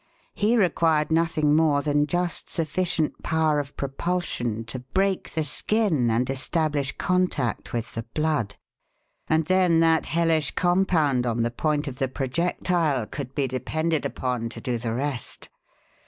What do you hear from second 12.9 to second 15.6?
could be depended upon to do the rest.